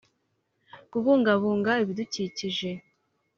[0.91, 2.69] Kubungabunga Ibidukikije.